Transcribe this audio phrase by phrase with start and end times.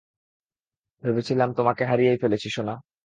[1.03, 2.75] ভেবেছিলাম, তোমাকে হারিয়েই ফেলেছি, সোনা!